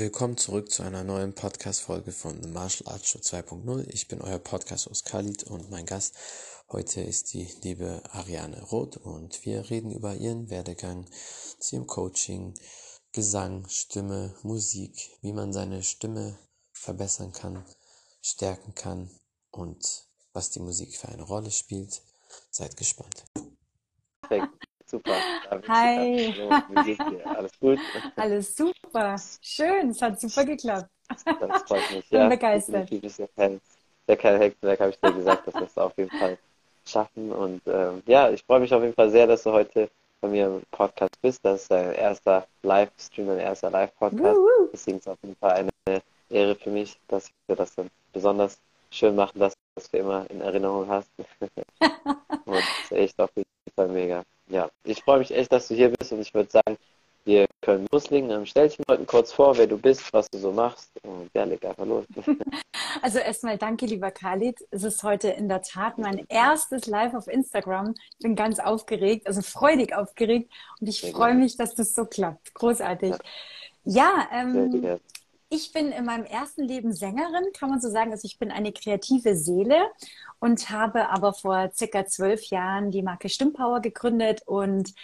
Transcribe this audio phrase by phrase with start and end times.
[0.00, 3.86] Willkommen zurück zu einer neuen Podcast-Folge von The Martial Arts Show 2.0.
[3.90, 6.16] Ich bin euer Podcast-Host Khalid und mein Gast
[6.70, 11.04] heute ist die liebe Ariane Roth und wir reden über ihren Werdegang
[11.58, 12.54] zu ihrem Coaching,
[13.12, 16.38] Gesang, Stimme, Musik, wie man seine Stimme
[16.72, 17.66] verbessern kann,
[18.22, 19.10] stärken kann
[19.50, 22.00] und was die Musik für eine Rolle spielt.
[22.50, 23.26] Seid gespannt.
[24.22, 24.69] Perfekt.
[24.90, 25.14] Super.
[25.68, 26.34] Hi.
[26.68, 27.24] Wie geht's dir?
[27.36, 27.78] Alles gut?
[28.16, 29.16] Alles super.
[29.40, 29.90] Schön.
[29.90, 30.88] Es hat super geklappt.
[31.24, 32.08] Das freut mich.
[32.08, 32.74] Bin Ja, begeistert.
[32.90, 33.60] definitiv ist ja kein,
[34.08, 36.36] ja kein Hexenwerk, habe ich dir gesagt, dass wir es auf jeden Fall
[36.84, 37.30] schaffen.
[37.30, 39.88] Und ähm, ja, ich freue mich auf jeden Fall sehr, dass du heute
[40.20, 41.44] bei mir im Podcast bist.
[41.44, 44.38] Das ist dein erster Livestream, dein erster Live-Podcast.
[44.72, 48.58] Deswegen ist es auf jeden Fall eine Ehre für mich, dass wir das dann besonders
[48.90, 51.08] schön machen, dass du das für immer in Erinnerung hast.
[52.44, 54.24] Und das ist echt auf jeden Fall mega.
[54.50, 56.76] Ja, ich freue mich echt, dass du hier bist und ich würde sagen,
[57.24, 58.30] wir können loslegen.
[58.30, 61.30] Ähm, stell dich den Leuten kurz vor, wer du bist, was du so machst und
[61.34, 62.04] ja, leg einfach los.
[63.02, 64.58] Also erstmal danke, lieber Khalid.
[64.72, 67.94] Es ist heute in der Tat mein erstes Live auf Instagram.
[67.94, 72.52] Ich bin ganz aufgeregt, also freudig aufgeregt und ich freue mich, dass das so klappt.
[72.52, 73.14] Großartig.
[73.84, 74.98] Ja, ähm.
[75.52, 78.12] Ich bin in meinem ersten Leben Sängerin, kann man so sagen.
[78.12, 79.90] Also ich bin eine kreative Seele
[80.38, 84.94] und habe aber vor circa zwölf Jahren die Marke Stimmpower gegründet und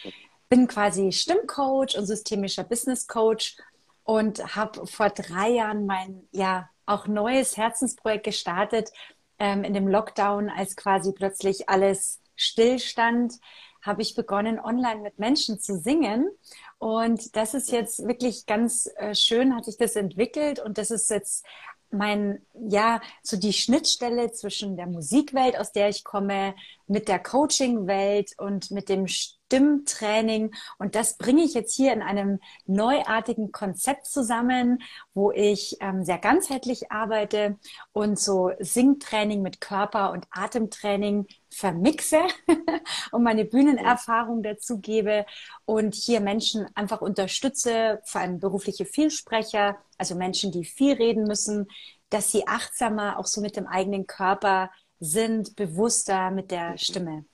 [0.48, 3.56] bin quasi Stimmcoach und systemischer Business Coach
[4.04, 8.92] und habe vor drei Jahren mein ja auch neues Herzensprojekt gestartet
[9.40, 13.34] ähm, in dem Lockdown, als quasi plötzlich alles stillstand,
[13.82, 16.30] habe ich begonnen, online mit Menschen zu singen.
[16.78, 20.58] Und das ist jetzt wirklich ganz äh, schön, hat sich das entwickelt.
[20.58, 21.44] Und das ist jetzt
[21.90, 26.54] mein, ja, so die Schnittstelle zwischen der Musikwelt, aus der ich komme,
[26.86, 30.54] mit der Coaching-Welt und mit dem Stimmtraining.
[30.78, 34.82] Und das bringe ich jetzt hier in einem neuartigen Konzept zusammen,
[35.14, 37.58] wo ich ähm, sehr ganzheitlich arbeite
[37.92, 42.20] und so Singtraining mit Körper- und Atemtraining vermixe
[43.12, 45.26] und meine Bühnenerfahrung dazu gebe
[45.64, 51.66] und hier Menschen einfach unterstütze, vor allem berufliche Vielsprecher, also Menschen, die viel reden müssen,
[52.10, 54.70] dass sie achtsamer auch so mit dem eigenen Körper
[55.00, 57.24] sind, bewusster mit der Stimme.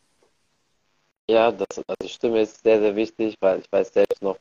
[1.31, 4.37] Ja, das, also Stimme ist sehr, sehr wichtig, weil ich weiß selbst noch,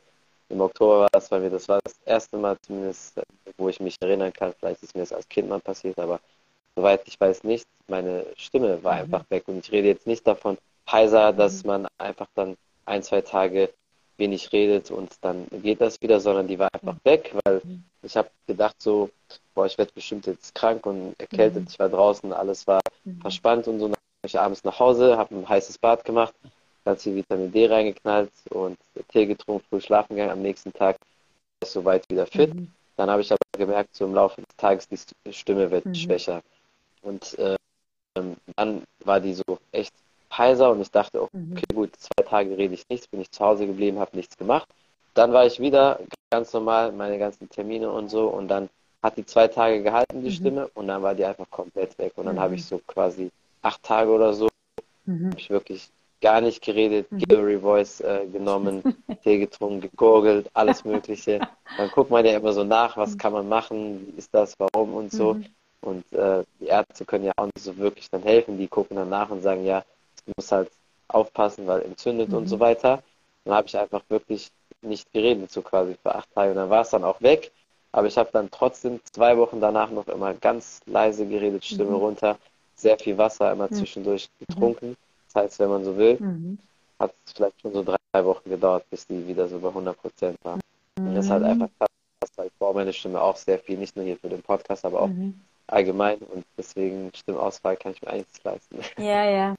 [0.50, 3.20] im Oktober war es bei mir, das war das erste Mal zumindest,
[3.58, 6.20] wo ich mich erinnern kann, vielleicht ist mir das als Kind mal passiert, aber
[6.76, 9.02] soweit ich weiß nicht, meine Stimme war Mhm.
[9.04, 9.48] einfach weg.
[9.48, 10.58] Und ich rede jetzt nicht davon
[10.92, 13.74] heiser, dass man einfach dann ein, zwei Tage
[14.18, 17.84] wenig redet und dann geht das wieder, sondern die war einfach weg, weil Mhm.
[18.04, 19.10] Ich habe gedacht so,
[19.54, 21.64] boah, ich werde bestimmt jetzt krank und erkältet.
[21.64, 21.68] Mhm.
[21.70, 23.22] Ich war draußen, alles war Mhm.
[23.22, 23.88] verspannt und so.
[23.88, 26.34] Dann bin ich abends nach Hause, habe ein heißes Bad gemacht,
[26.86, 28.78] ganz viel Vitamin D reingeknallt und
[29.10, 30.32] Tee getrunken, früh schlafen gegangen.
[30.32, 32.54] Am nächsten Tag war ich soweit wieder fit.
[32.54, 32.72] Mhm.
[32.98, 35.96] Dann habe ich aber gemerkt, so im Laufe des Tages, die Stimme wird Mhm.
[35.96, 36.42] schwächer.
[37.02, 37.36] Und
[38.16, 39.94] ähm, dann war die so echt
[40.32, 41.76] heiser und ich dachte, okay, Mhm.
[41.76, 44.68] gut, zwei Tage rede ich nichts, bin ich zu Hause geblieben, habe nichts gemacht.
[45.14, 46.00] Dann war ich wieder
[46.32, 48.70] ganz normal, meine ganzen Termine und so und dann
[49.04, 50.34] hat die zwei Tage gehalten, die Mhm.
[50.34, 52.14] Stimme, und dann war die einfach komplett weg.
[52.16, 52.40] Und dann Mhm.
[52.40, 53.30] habe ich so quasi
[53.62, 54.48] acht Tage oder so,
[55.06, 55.32] Mhm.
[55.32, 55.90] habe ich wirklich
[56.22, 57.20] gar nicht geredet, Mhm.
[57.28, 58.84] Gallery Voice äh, genommen,
[59.24, 61.40] Tee getrunken, gegurgelt, alles Mögliche.
[61.78, 64.94] Dann guckt man ja immer so nach, was kann man machen, wie ist das, warum
[64.94, 65.34] und so.
[65.34, 65.46] Mhm.
[65.82, 68.58] Und äh, die Ärzte können ja auch nicht so wirklich dann helfen.
[68.60, 69.84] Die gucken dann nach und sagen, ja,
[70.26, 70.70] du musst halt
[71.08, 72.38] aufpassen, weil entzündet Mhm.
[72.38, 73.02] und so weiter.
[73.46, 76.52] Dann habe ich einfach wirklich nicht geredet, so quasi für acht Tage.
[76.52, 77.52] Und dann war es dann auch weg.
[77.94, 81.96] Aber ich habe dann trotzdem zwei Wochen danach noch immer ganz leise geredet, Stimme Mhm.
[81.98, 82.38] runter,
[82.76, 83.74] sehr viel Wasser immer Mhm.
[83.74, 84.96] zwischendurch getrunken.
[85.34, 86.58] Das heißt, wenn man so will, Mhm.
[87.00, 90.38] hat es vielleicht schon so drei Wochen gedauert, bis die wieder so bei 100 Prozent
[90.44, 90.58] war.
[91.00, 91.50] Und das halt Mhm.
[91.50, 94.42] einfach krass, weil ich brauche meine Stimme auch sehr viel, nicht nur hier für den
[94.42, 95.42] Podcast, aber auch Mhm.
[95.68, 98.80] allgemein und deswegen Stimmauswahl kann ich mir eigentlich nicht leisten.
[98.98, 99.56] Ja, ja.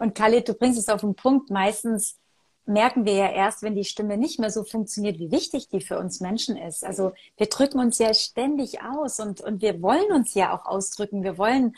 [0.00, 1.50] Und Khalid, du bringst es auf den Punkt.
[1.50, 2.18] Meistens
[2.66, 5.98] merken wir ja erst, wenn die Stimme nicht mehr so funktioniert, wie wichtig die für
[5.98, 6.84] uns Menschen ist.
[6.84, 11.22] Also wir drücken uns ja ständig aus und, und wir wollen uns ja auch ausdrücken.
[11.22, 11.74] Wir wollen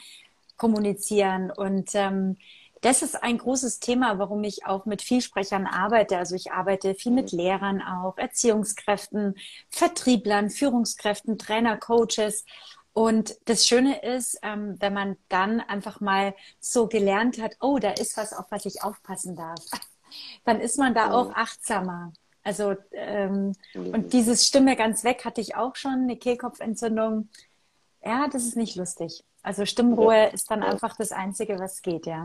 [0.56, 1.50] kommunizieren.
[1.50, 2.36] Und ähm,
[2.82, 6.18] das ist ein großes Thema, warum ich auch mit Vielsprechern arbeite.
[6.18, 9.34] Also ich arbeite viel mit Lehrern auch, Erziehungskräften,
[9.70, 12.44] Vertrieblern, Führungskräften, Trainer, Coaches.
[12.92, 17.90] Und das Schöne ist, ähm, wenn man dann einfach mal so gelernt hat, oh, da
[17.90, 19.60] ist was, auf was ich aufpassen darf,
[20.44, 21.12] dann ist man da Mhm.
[21.12, 22.12] auch achtsamer.
[22.42, 23.94] Also ähm, Mhm.
[23.94, 27.28] und dieses Stimme ganz weg hatte ich auch schon, eine Kehlkopfentzündung.
[28.04, 29.24] Ja, das ist nicht lustig.
[29.42, 30.68] Also Stimmruhe ist dann Ja.
[30.68, 32.22] einfach das Einzige, was geht, ja.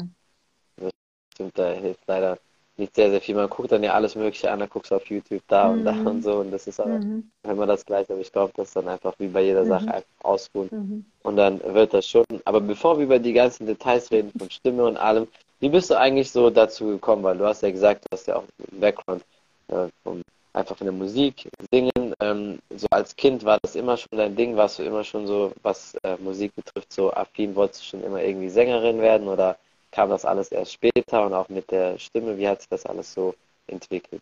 [1.34, 2.38] Stimmt, da hilft leider
[2.78, 3.36] nicht sehr, sehr viel.
[3.36, 5.74] Man guckt dann ja alles Mögliche an, dann guckst du auf YouTube da mhm.
[5.80, 7.30] und da und so und das ist aber mhm.
[7.44, 8.14] immer das Gleiche.
[8.14, 9.92] Aber ich glaube, das ist dann einfach wie bei jeder Sache mhm.
[9.92, 11.06] einfach ausruhen mhm.
[11.24, 12.26] und dann wird das schon.
[12.46, 15.28] Aber bevor wir über die ganzen Details reden, von Stimme und allem,
[15.62, 17.24] wie bist du eigentlich so dazu gekommen?
[17.24, 19.24] Weil du hast ja gesagt, du hast ja auch einen Background
[19.68, 20.22] äh, vom,
[20.54, 22.16] einfach von der Musik, Singen.
[22.19, 24.58] Ähm, so als Kind war das immer schon dein Ding?
[24.58, 27.56] Warst du immer schon so, was äh, Musik betrifft, so affin?
[27.56, 29.56] Wolltest du schon immer irgendwie Sängerin werden oder
[29.92, 32.38] kam das alles erst später und auch mit der Stimme?
[32.38, 33.36] Wie hat sich das alles so
[33.68, 34.22] entwickelt?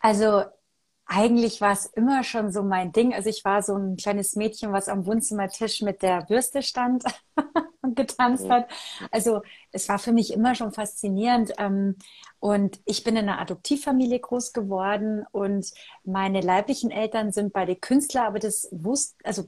[0.00, 0.44] Also
[1.06, 3.12] eigentlich war es immer schon so mein Ding.
[3.12, 7.04] Also ich war so ein kleines Mädchen, was am Wohnzimmertisch mit der Bürste stand
[7.82, 8.70] und getanzt hat.
[9.10, 11.52] Also es war für mich immer schon faszinierend.
[11.58, 11.96] Ähm,
[12.40, 15.70] und ich bin in einer Adoptivfamilie groß geworden und
[16.04, 19.44] meine leiblichen Eltern sind beide Künstler, aber das wusste, also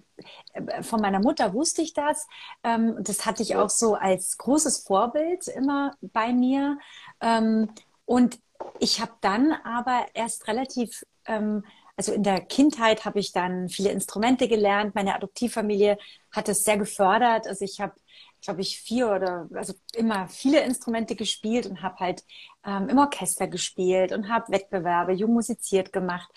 [0.53, 2.27] äh, von meiner Mutter wusste ich das.
[2.65, 6.79] Ähm, das hatte ich auch so als großes Vorbild immer bei mir.
[7.21, 7.71] Ähm,
[8.05, 8.39] und
[8.79, 11.65] ich habe dann aber erst relativ ähm,
[11.97, 14.95] also in der Kindheit habe ich dann viele Instrumente gelernt.
[14.95, 15.97] Meine Adoptivfamilie
[16.31, 17.47] hat es sehr gefördert.
[17.47, 17.95] Also ich habe,
[18.43, 22.25] glaube ich, vier oder also immer viele Instrumente gespielt und habe halt
[22.67, 26.31] ähm, im Orchester gespielt und habe Wettbewerbe, jung musiziert gemacht.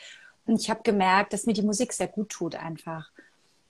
[0.46, 3.12] Und ich habe gemerkt, dass mir die Musik sehr gut tut einfach.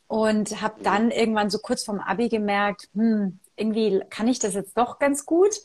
[0.07, 4.77] Und habe dann irgendwann so kurz vorm Abi gemerkt, hm, irgendwie kann ich das jetzt
[4.77, 5.55] doch ganz gut.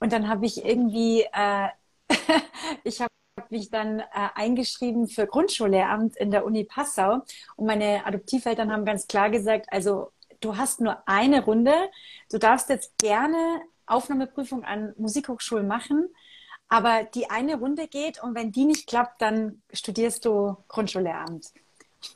[0.00, 1.68] Und dann habe ich irgendwie, äh,
[2.84, 4.04] ich habe habe mich dann äh,
[4.34, 7.22] eingeschrieben für Grundschullehramt in der Uni Passau.
[7.56, 10.10] Und meine Adoptiveltern haben ganz klar gesagt, also
[10.40, 11.74] du hast nur eine Runde,
[12.30, 13.36] du darfst jetzt gerne
[13.84, 16.08] Aufnahmeprüfung an Musikhochschulen machen,
[16.68, 21.52] aber die eine Runde geht und wenn die nicht klappt, dann studierst du Grundschullehramt.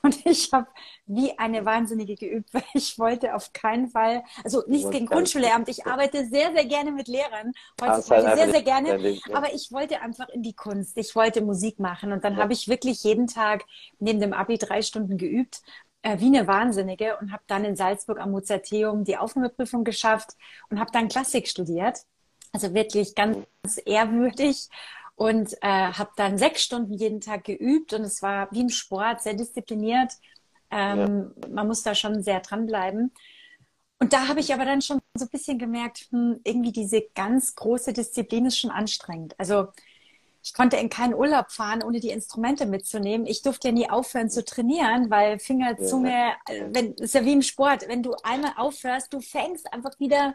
[0.02, 0.66] Und ich habe
[1.06, 5.86] wie eine Wahnsinnige geübt, weil ich wollte auf keinen Fall, also nichts gegen Grundschullehramt, ich
[5.86, 10.28] arbeite sehr, sehr gerne mit Lehrern, heutzutage halt sehr, sehr gerne, aber ich wollte einfach
[10.28, 12.12] in die Kunst, ich wollte Musik machen.
[12.12, 12.42] Und dann ja.
[12.42, 13.64] habe ich wirklich jeden Tag
[13.98, 15.62] neben dem Abi drei Stunden geübt,
[16.02, 20.30] äh, wie eine Wahnsinnige und habe dann in Salzburg am Mozarteum die Aufnahmeprüfung geschafft
[20.70, 22.00] und habe dann Klassik studiert.
[22.52, 23.46] Also wirklich ganz
[23.84, 24.68] ehrwürdig
[25.20, 29.20] und äh, habe dann sechs Stunden jeden Tag geübt und es war wie im Sport,
[29.20, 30.14] sehr diszipliniert.
[30.70, 31.48] Ähm, ja.
[31.50, 33.12] Man muss da schon sehr dranbleiben.
[33.98, 37.54] Und da habe ich aber dann schon so ein bisschen gemerkt, hm, irgendwie diese ganz
[37.54, 39.38] große Disziplin ist schon anstrengend.
[39.38, 39.68] Also
[40.42, 43.26] ich konnte in keinen Urlaub fahren, ohne die Instrumente mitzunehmen.
[43.26, 46.32] Ich durfte ja nie aufhören zu trainieren, weil Finger, Zunge, ja.
[46.48, 47.86] Äh, wenn, ist ja wie im Sport.
[47.88, 50.34] Wenn du einmal aufhörst, du fängst einfach wieder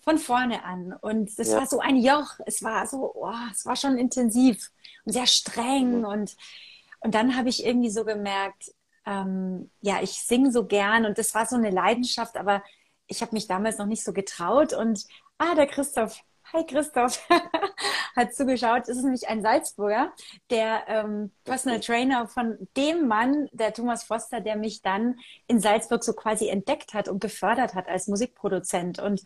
[0.00, 0.92] von vorne an.
[1.00, 1.58] Und das ja.
[1.58, 2.38] war so ein Joch.
[2.46, 4.70] Es war so, oh, es war schon intensiv
[5.04, 5.98] und sehr streng.
[5.98, 6.04] Mhm.
[6.04, 6.36] Und,
[7.00, 8.72] und dann habe ich irgendwie so gemerkt,
[9.06, 12.62] ähm, ja, ich singe so gern und das war so eine Leidenschaft, aber
[13.06, 14.72] ich habe mich damals noch nicht so getraut.
[14.72, 15.04] Und
[15.38, 16.20] ah, der Christoph,
[16.52, 17.28] Hi Christoph,
[18.16, 18.88] hat zugeschaut.
[18.88, 20.12] Es ist nämlich ein Salzburger,
[20.50, 26.02] der ähm, Personal Trainer von dem Mann, der Thomas Foster, der mich dann in Salzburg
[26.02, 28.98] so quasi entdeckt hat und gefördert hat als Musikproduzent.
[28.98, 29.22] Und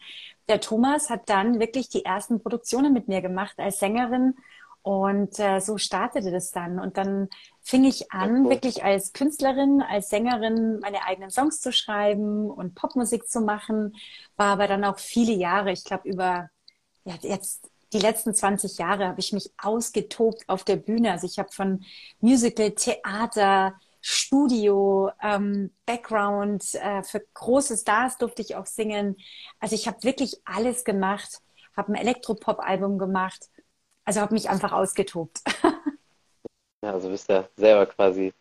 [0.49, 4.35] der Thomas hat dann wirklich die ersten Produktionen mit mir gemacht als Sängerin.
[4.83, 6.79] Und äh, so startete das dann.
[6.79, 7.31] Und dann
[7.63, 13.27] fing ich an, wirklich als Künstlerin, als Sängerin meine eigenen Songs zu schreiben und Popmusik
[13.31, 13.97] zu machen.
[14.37, 16.51] War aber dann auch viele Jahre, ich glaube über
[17.05, 21.13] ja, jetzt die letzten 20 Jahre habe ich mich ausgetobt auf der Bühne.
[21.13, 21.85] Also ich habe von
[22.21, 29.17] Musical, Theater, Studio, ähm, Background, äh, für große Stars durfte ich auch singen.
[29.61, 31.41] Also ich habe wirklich alles gemacht,
[31.77, 33.49] habe ein Elektropop-Album gemacht.
[34.05, 35.41] Also habe mich einfach ausgetobt.
[36.83, 38.35] ja, also bist ja selber quasi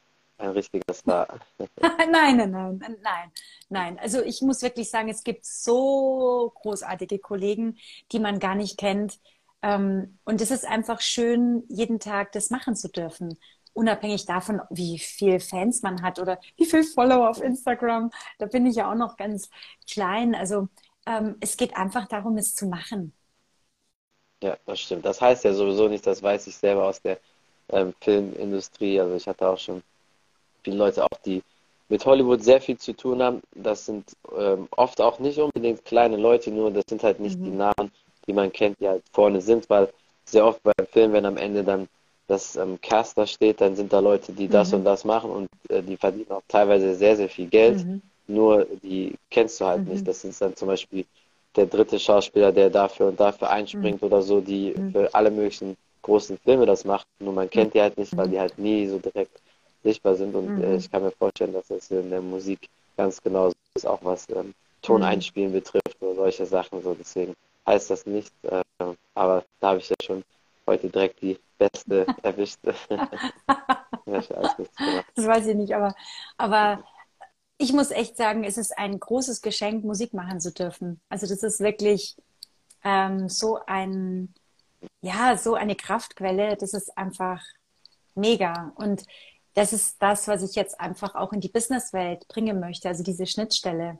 [0.44, 1.28] ein richtiger Star.
[1.82, 3.32] nein, nein, nein, nein,
[3.70, 4.00] nein.
[4.00, 7.78] Also ich muss wirklich sagen, es gibt so großartige Kollegen,
[8.12, 9.20] die man gar nicht kennt.
[9.62, 13.38] Ähm, und es ist einfach schön, jeden Tag das machen zu dürfen.
[13.74, 18.12] Unabhängig davon, wie viel Fans man hat oder wie viel Follower auf Instagram.
[18.38, 19.50] Da bin ich ja auch noch ganz
[19.90, 20.36] klein.
[20.36, 20.68] Also
[21.08, 23.14] ähm, es geht einfach darum, es zu machen.
[24.44, 25.06] Ja, das stimmt.
[25.06, 27.20] Das heißt ja sowieso nicht, das weiß ich selber aus der
[27.70, 29.00] ähm, Filmindustrie.
[29.00, 29.82] Also ich hatte auch schon
[30.63, 31.41] viele Leute auch, die
[31.89, 33.41] mit Hollywood sehr viel zu tun haben.
[33.53, 34.05] Das sind
[34.38, 37.43] ähm, oft auch nicht unbedingt kleine Leute, nur das sind halt nicht mhm.
[37.43, 37.91] die Namen,
[38.27, 39.89] die man kennt, die halt vorne sind, weil
[40.25, 41.88] sehr oft beim Film, wenn am Ende dann
[42.27, 44.79] das ähm, Caster steht, dann sind da Leute, die das mhm.
[44.79, 47.86] und das machen und äh, die verdienen auch teilweise sehr, sehr viel Geld.
[47.86, 48.01] Mhm.
[48.27, 49.93] Nur die kennst du halt mhm.
[49.93, 50.08] nicht.
[50.08, 51.05] Das ist dann zum Beispiel
[51.55, 54.08] der dritte Schauspieler, der dafür und dafür einspringt mhm.
[54.08, 54.91] oder so, die mhm.
[54.91, 57.08] für alle möglichen großen Filme das macht.
[57.20, 59.43] Nur man kennt die halt nicht, weil die halt nie so direkt
[59.84, 60.36] sichtbar sind.
[60.36, 60.63] Und äh, mhm.
[60.63, 64.28] äh, ich kann mir vorstellen, dass das in der Musik ganz genauso ist, auch was
[64.30, 65.52] ähm, Ton mhm.
[65.52, 66.82] betrifft oder solche Sachen.
[66.82, 67.36] So deswegen
[67.68, 68.34] heißt das nicht.
[68.44, 68.63] Äh,
[69.13, 70.24] aber da habe ich ja schon
[70.68, 72.60] heute direkt die beste erwischt.
[72.63, 72.80] das
[75.16, 75.96] weiß ich nicht, aber,
[76.38, 76.84] aber
[77.58, 81.00] ich muss echt sagen, es ist ein großes Geschenk, Musik machen zu dürfen.
[81.10, 82.16] Also das ist wirklich
[82.84, 84.34] ähm, so ein,
[85.02, 86.58] ja, so eine Kraftquelle.
[86.58, 87.42] Das ist einfach
[88.16, 88.74] mega.
[88.75, 89.04] Und
[89.54, 93.26] das ist das, was ich jetzt einfach auch in die Businesswelt bringen möchte, also diese
[93.26, 94.00] Schnittstelle.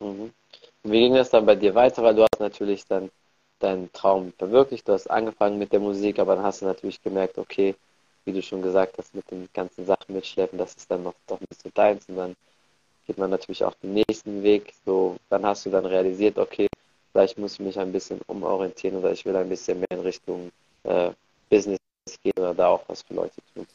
[0.00, 0.32] Mhm.
[0.82, 2.02] Wie ging das dann bei dir weiter?
[2.02, 3.10] Weil du hast natürlich dann
[3.58, 7.38] deinen Traum verwirklicht, du hast angefangen mit der Musik, aber dann hast du natürlich gemerkt,
[7.38, 7.74] okay,
[8.24, 11.40] wie du schon gesagt hast, mit den ganzen Sachen mitschleppen, das ist dann noch doch
[11.40, 12.36] nicht so deins und dann
[13.06, 14.72] geht man natürlich auch den nächsten Weg.
[14.86, 16.68] So, dann hast du dann realisiert, okay,
[17.12, 20.50] vielleicht muss ich mich ein bisschen umorientieren oder ich will ein bisschen mehr in Richtung
[20.84, 21.10] äh,
[21.50, 21.78] Business
[22.22, 23.66] gehen oder da auch was für Leute tun.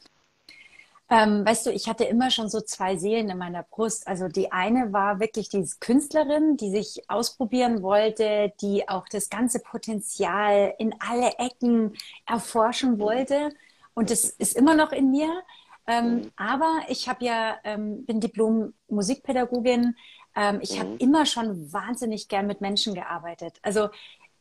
[1.08, 4.08] Ähm, weißt du, ich hatte immer schon so zwei Seelen in meiner Brust.
[4.08, 9.60] Also die eine war wirklich diese Künstlerin, die sich ausprobieren wollte, die auch das ganze
[9.60, 11.94] Potenzial in alle Ecken
[12.26, 13.52] erforschen wollte.
[13.94, 15.44] Und das ist immer noch in mir.
[15.88, 16.32] Ähm, mhm.
[16.36, 19.96] aber ich habe ja, ähm, bin Diplom-Musikpädagogin.
[20.36, 20.80] Ähm, ich mhm.
[20.80, 23.60] habe immer schon wahnsinnig gern mit Menschen gearbeitet.
[23.62, 23.90] Also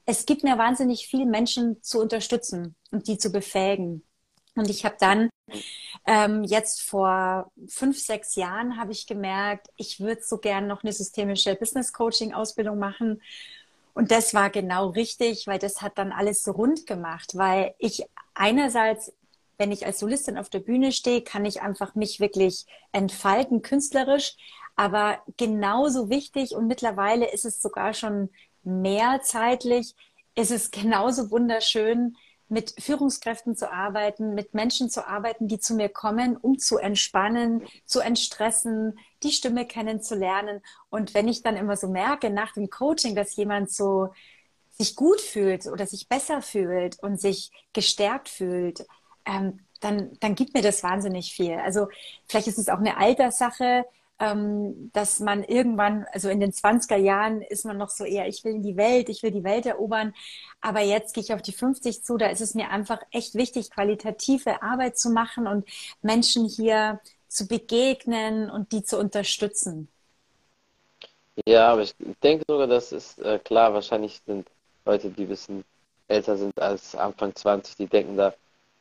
[0.06, 4.02] es gibt mir wahnsinnig viel, Menschen zu unterstützen und die zu befähigen.
[4.56, 5.30] Und ich habe dann
[6.06, 10.92] ähm, jetzt vor fünf, sechs Jahren habe ich gemerkt, ich würde so gern noch eine
[10.92, 13.20] systemische Business Coaching Ausbildung machen.
[13.94, 18.04] Und das war genau richtig, weil das hat dann alles so rund gemacht, weil ich
[18.34, 19.12] einerseits
[19.58, 24.36] wenn ich als Solistin auf der Bühne stehe, kann ich einfach mich wirklich entfalten, künstlerisch.
[24.76, 28.30] Aber genauso wichtig und mittlerweile ist es sogar schon
[28.64, 29.94] mehr zeitlich,
[30.34, 32.16] ist es genauso wunderschön,
[32.54, 37.64] mit Führungskräften zu arbeiten, mit Menschen zu arbeiten, die zu mir kommen, um zu entspannen,
[37.84, 40.62] zu entstressen, die Stimme kennenzulernen.
[40.88, 44.14] Und wenn ich dann immer so merke nach dem Coaching, dass jemand so
[44.70, 48.86] sich gut fühlt oder sich besser fühlt und sich gestärkt fühlt,
[49.26, 51.54] ähm, dann, dann gibt mir das wahnsinnig viel.
[51.54, 51.88] Also
[52.28, 53.84] vielleicht ist es auch eine Alterssache,
[54.20, 58.44] ähm, dass man irgendwann, also in den 20er Jahren ist man noch so eher, ich
[58.44, 60.14] will in die Welt, ich will die Welt erobern.
[60.60, 63.70] Aber jetzt gehe ich auf die 50 zu, da ist es mir einfach echt wichtig,
[63.70, 65.68] qualitative Arbeit zu machen und
[66.02, 69.88] Menschen hier zu begegnen und die zu unterstützen.
[71.46, 74.46] Ja, aber ich denke sogar, das ist äh, klar, wahrscheinlich sind
[74.84, 75.64] Leute, die bisschen
[76.06, 78.32] älter sind als Anfang 20, die denken da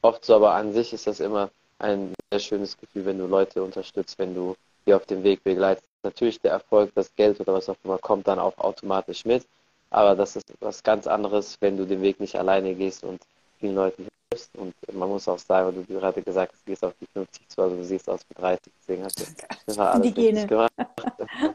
[0.01, 1.49] oft so, aber an sich ist das immer
[1.79, 5.87] ein sehr schönes Gefühl, wenn du Leute unterstützt, wenn du die auf dem Weg begleitest.
[6.03, 9.45] Natürlich der Erfolg, das Geld oder was auch immer kommt dann auch automatisch mit,
[9.89, 13.21] aber das ist was ganz anderes, wenn du den Weg nicht alleine gehst und
[13.59, 14.53] vielen Leuten hilfst.
[14.57, 17.47] Und man muss auch sagen, weil du gerade gesagt hast, du gehst auf die 50
[17.47, 20.47] zu, also du siehst aus wie 30, deswegen hast du alles die Gene.
[20.47, 20.73] gemacht.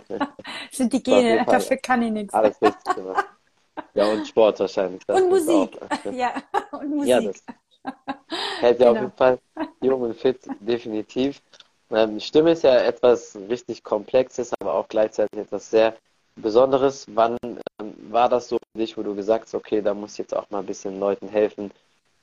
[0.70, 2.32] sind die Gene, dafür kann ich nichts.
[2.32, 3.26] Alles richtig gemacht.
[3.94, 5.02] Ja, und Sport wahrscheinlich.
[5.08, 5.78] und Musik.
[6.12, 6.32] ja,
[6.72, 7.08] und Musik.
[7.08, 7.42] Ja, das,
[8.60, 8.90] Hält ja genau.
[8.90, 9.38] auf jeden Fall
[9.80, 11.40] jung und fit, definitiv.
[11.90, 15.94] Ähm, Stimme ist ja etwas richtig Komplexes, aber auch gleichzeitig etwas sehr
[16.36, 17.06] Besonderes.
[17.14, 20.18] Wann ähm, war das so für dich, wo du gesagt hast, okay, da muss ich
[20.18, 21.70] jetzt auch mal ein bisschen Leuten helfen,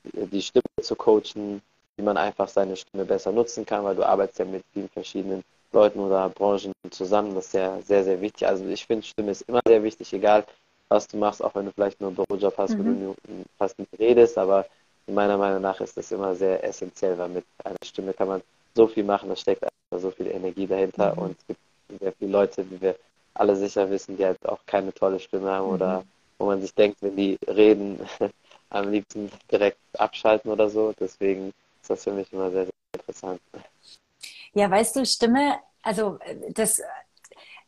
[0.03, 1.61] die Stimme zu coachen,
[1.97, 5.43] wie man einfach seine Stimme besser nutzen kann, weil du arbeitest ja mit vielen verschiedenen
[5.71, 7.35] Leuten oder Branchen zusammen.
[7.35, 8.47] Das ist ja sehr, sehr wichtig.
[8.47, 10.45] Also ich finde, Stimme ist immer sehr wichtig, egal
[10.89, 12.79] was du machst, auch wenn du vielleicht nur einen Bürojob hast, mhm.
[12.79, 13.15] wo du nur
[13.57, 14.65] fast nicht redest, aber
[15.07, 18.41] meiner Meinung nach ist das immer sehr essentiell, weil mit einer Stimme kann man
[18.75, 21.21] so viel machen, da steckt einfach so viel Energie dahinter mhm.
[21.21, 21.59] und es gibt
[21.99, 22.95] sehr viele Leute, wie wir
[23.33, 25.73] alle sicher wissen, die halt auch keine tolle Stimme haben mhm.
[25.73, 26.03] oder
[26.37, 27.99] wo man sich denkt, wenn die reden,
[28.69, 30.93] am liebsten direkt abschalten oder so.
[30.99, 33.41] Deswegen ist das für mich immer sehr, sehr interessant.
[34.53, 36.81] Ja, weißt du, Stimme, also das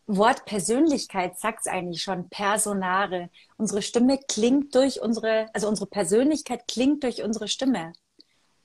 [0.08, 3.30] Wort Persönlichkeit sagt es eigentlich schon, Personare.
[3.58, 7.94] Unsere Stimme klingt durch unsere, also unsere Persönlichkeit klingt durch unsere Stimme.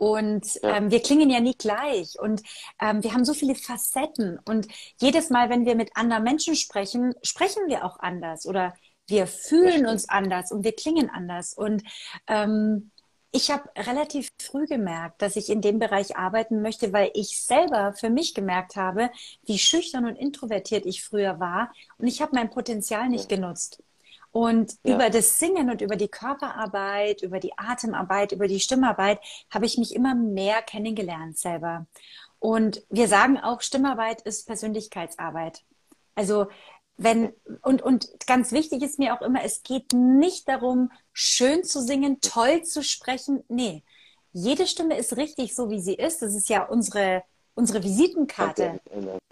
[0.02, 0.78] Und ja.
[0.78, 2.18] ähm, wir klingen ja nie gleich.
[2.18, 2.42] Und
[2.80, 4.40] ähm, wir haben so viele Facetten.
[4.44, 4.66] Und
[5.00, 8.44] jedes Mal, wenn wir mit anderen Menschen sprechen, sprechen wir auch anders.
[8.44, 8.74] Oder
[9.06, 11.54] wir fühlen uns anders und wir klingen anders.
[11.54, 11.84] Und
[12.26, 12.90] ähm,
[13.30, 17.92] ich habe relativ früh gemerkt, dass ich in dem Bereich arbeiten möchte, weil ich selber
[17.92, 19.08] für mich gemerkt habe,
[19.44, 21.72] wie schüchtern und introvertiert ich früher war.
[21.98, 23.80] Und ich habe mein Potenzial nicht genutzt.
[24.32, 24.94] Und ja.
[24.94, 29.20] über das Singen und über die Körperarbeit, über die Atemarbeit, über die Stimmarbeit
[29.50, 31.86] habe ich mich immer mehr kennengelernt selber.
[32.38, 35.62] Und wir sagen auch, Stimmarbeit ist Persönlichkeitsarbeit.
[36.14, 36.46] Also
[36.96, 41.80] wenn, und, und ganz wichtig ist mir auch immer, es geht nicht darum, schön zu
[41.82, 43.44] singen, toll zu sprechen.
[43.48, 43.82] Nee,
[44.32, 46.22] jede Stimme ist richtig, so wie sie ist.
[46.22, 47.22] Das ist ja unsere,
[47.54, 48.80] unsere Visitenkarte.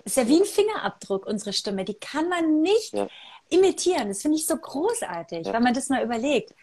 [0.04, 1.84] Ist ja wie ein Fingerabdruck, unsere Stimme.
[1.84, 3.08] Die kann man nicht ja.
[3.50, 4.08] Imitieren.
[4.08, 5.52] Das finde ich so großartig, ja.
[5.52, 6.54] wenn man das mal überlegt.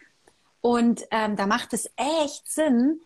[0.60, 3.00] Und ähm, da macht es echt Sinn,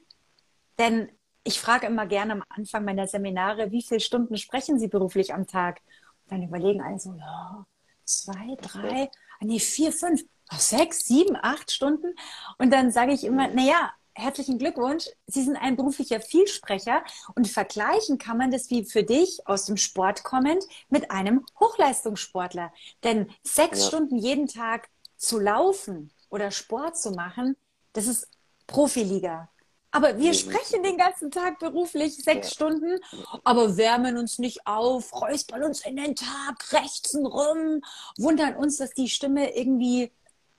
[0.79, 1.11] denn
[1.45, 5.47] ich frage immer gerne am Anfang meiner Seminare, wie viele Stunden sprechen Sie beruflich am
[5.47, 5.81] Tag?
[6.25, 7.67] Und dann überlegen alle so, ja,
[8.05, 9.11] zwei, drei,
[9.41, 10.23] ah, nee, vier, fünf,
[10.57, 12.15] sechs, sieben, acht Stunden.
[12.59, 17.03] Und dann sage ich immer, naja, herzlichen Glückwunsch, Sie sind ein beruflicher Vielsprecher
[17.35, 22.73] und vergleichen kann man das wie für dich aus dem Sport kommend mit einem Hochleistungssportler.
[23.05, 23.87] Denn sechs ja.
[23.87, 27.57] Stunden jeden Tag zu laufen oder Sport zu machen,
[27.93, 28.29] das ist
[28.67, 29.49] Profiliga.
[29.95, 32.55] Aber wir sprechen den ganzen Tag beruflich sechs ja.
[32.55, 32.99] Stunden,
[33.45, 37.83] aber wärmen uns nicht auf, räuspern uns in den Tag, rechtsen rum,
[38.17, 40.11] wundern uns, dass die Stimme irgendwie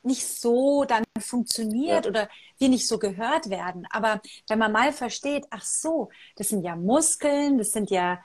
[0.04, 2.10] nicht so dann funktioniert ja.
[2.10, 3.88] oder wir nicht so gehört werden.
[3.90, 8.22] Aber wenn man mal versteht, ach so, das sind ja Muskeln, das sind ja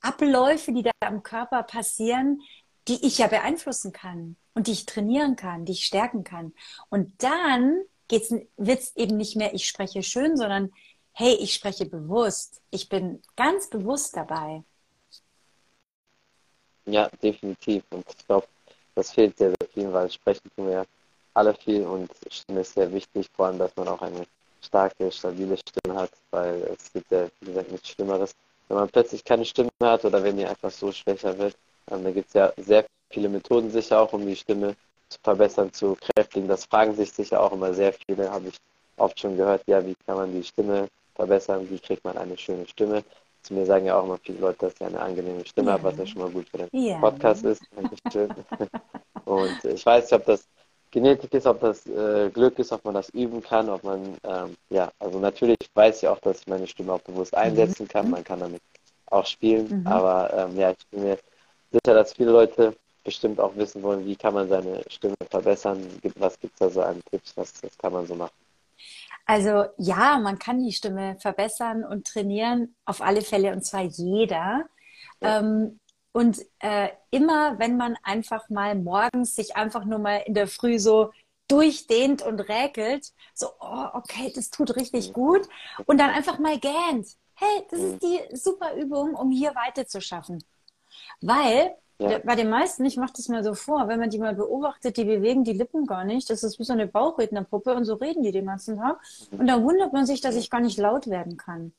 [0.00, 2.40] Abläufe, die da im Körper passieren,
[2.88, 6.54] die ich ja beeinflussen kann und die ich trainieren kann, die ich stärken kann.
[6.88, 10.72] Und dann wird es eben nicht mehr, ich spreche schön, sondern
[11.12, 12.60] hey, ich spreche bewusst.
[12.70, 14.62] Ich bin ganz bewusst dabei.
[16.84, 17.82] Ja, definitiv.
[17.90, 18.46] Und ich glaube,
[18.94, 20.86] das fehlt sehr, sehr viel, weil sprechen tun wir
[21.36, 24.26] alle viel und Stimme ist sehr wichtig, vor allem, dass man auch eine
[24.62, 28.34] starke, stabile Stimme hat, weil es gibt ja, wie gesagt, nichts Schlimmeres.
[28.68, 31.54] Wenn man plötzlich keine Stimme hat oder wenn die einfach so schwächer wird,
[31.90, 34.74] ähm, da gibt es ja sehr viele Methoden sicher auch, um die Stimme
[35.10, 36.48] zu verbessern, zu kräftigen.
[36.48, 38.56] Das fragen sich sicher auch immer sehr viele, habe ich
[38.96, 42.66] oft schon gehört, ja, wie kann man die Stimme verbessern, wie kriegt man eine schöne
[42.66, 43.04] Stimme.
[43.42, 45.72] Zu mir sagen ja auch immer viele Leute, dass ich eine angenehme Stimme ja.
[45.74, 46.98] habe, was ja schon mal gut für den ja.
[46.98, 47.62] Podcast ist.
[47.76, 48.30] Dankeschön.
[49.26, 50.48] Und ich weiß nicht, ob das
[50.90, 54.56] Genetik ist, ob das äh, Glück ist, ob man das üben kann, ob man, ähm,
[54.70, 57.38] ja, also natürlich weiß ich auch, dass ich meine Stimme auch bewusst mhm.
[57.38, 58.10] einsetzen kann.
[58.10, 58.62] Man kann damit
[59.06, 59.86] auch spielen, mhm.
[59.86, 61.18] aber ähm, ja, ich bin mir
[61.70, 62.74] sicher, dass viele Leute
[63.04, 65.86] bestimmt auch wissen wollen, wie kann man seine Stimme verbessern?
[66.16, 67.32] Was gibt es da so an Tipps?
[67.36, 68.34] Was, was kann man so machen?
[69.26, 74.64] Also ja, man kann die Stimme verbessern und trainieren, auf alle Fälle, und zwar jeder.
[75.20, 75.40] Ja.
[75.40, 75.78] Ähm,
[76.16, 80.78] und äh, immer, wenn man einfach mal morgens sich einfach nur mal in der Früh
[80.78, 81.10] so
[81.46, 85.46] durchdehnt und räkelt, so, oh, okay, das tut richtig gut.
[85.84, 87.06] Und dann einfach mal gähnt.
[87.34, 90.42] Hey, das ist die super Übung, um hier weiter zu schaffen.
[91.20, 92.18] Weil ja.
[92.24, 95.04] Bei den meisten, ich mache das mal so vor, wenn man die mal beobachtet, die
[95.04, 96.28] bewegen die Lippen gar nicht.
[96.28, 99.00] Das ist wie so eine Bauchrednerpuppe und so reden die den ganzen Tag.
[99.30, 99.40] Mhm.
[99.40, 101.72] Und dann wundert man sich, dass ich gar nicht laut werden kann.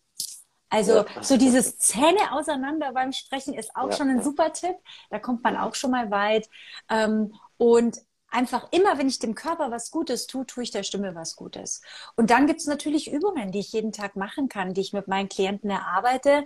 [0.69, 3.95] Also so dieses Zähne auseinander beim Sprechen ist auch ja.
[3.95, 4.75] schon ein super Tipp.
[5.09, 6.49] Da kommt man auch schon mal weit.
[6.89, 7.99] Ähm, und
[8.29, 11.81] einfach immer, wenn ich dem Körper was Gutes tue, tue ich der Stimme was Gutes.
[12.15, 15.07] Und dann gibt es natürlich Übungen, die ich jeden Tag machen kann, die ich mit
[15.07, 16.43] meinen Klienten erarbeite,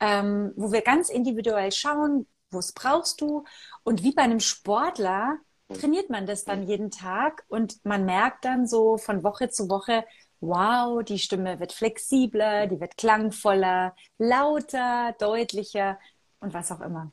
[0.00, 3.44] ähm, wo wir ganz individuell schauen, was brauchst du?
[3.82, 5.38] Und wie bei einem Sportler
[5.72, 10.04] trainiert man das dann jeden Tag und man merkt dann so von Woche zu Woche,
[10.42, 15.98] wow, die Stimme wird flexibler, die wird klangvoller, lauter, deutlicher
[16.40, 17.12] und was auch immer.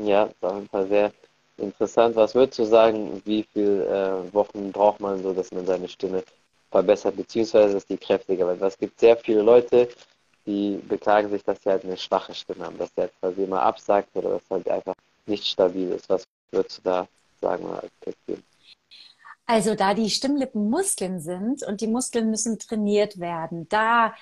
[0.00, 1.12] Ja, das war sehr
[1.58, 2.16] interessant.
[2.16, 6.24] Was würdest du sagen, wie viele äh, Wochen braucht man so, dass man seine Stimme
[6.70, 8.62] verbessert, beziehungsweise dass die kräftiger wird?
[8.62, 9.88] Es gibt sehr viele Leute,
[10.46, 13.62] die beklagen sich, dass sie halt eine schwache Stimme haben, dass der halt quasi immer
[13.62, 14.94] absagt oder dass halt einfach
[15.26, 16.08] nicht stabil ist.
[16.08, 17.08] Was würdest du da
[17.42, 18.44] sagen oder als Tipp geben?
[19.50, 24.14] Also da die Stimmlippen Muskeln sind und die Muskeln müssen trainiert werden, da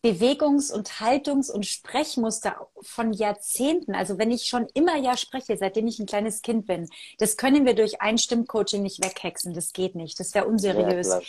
[0.00, 3.96] Bewegungs- und Haltungs- und Sprechmuster von Jahrzehnten.
[3.96, 7.66] Also wenn ich schon immer ja spreche, seitdem ich ein kleines Kind bin, das können
[7.66, 9.54] wir durch ein Stimmcoaching nicht weghexen.
[9.54, 10.20] Das geht nicht.
[10.20, 11.08] Das wäre unseriös.
[11.08, 11.20] Ja,